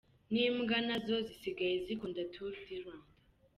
[0.33, 3.09] N’imbwa nazo zisigaye zikunda Tour du Rwanda.